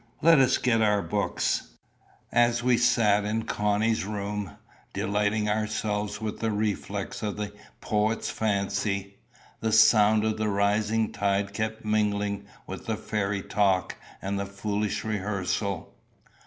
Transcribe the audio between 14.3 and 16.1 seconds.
the foolish rehearsal.